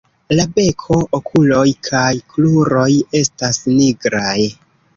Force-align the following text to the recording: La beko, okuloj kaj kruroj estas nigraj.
La 0.37 0.45
beko, 0.53 0.97
okuloj 1.17 1.67
kaj 1.89 2.09
kruroj 2.33 2.89
estas 3.23 3.63
nigraj. 3.79 4.37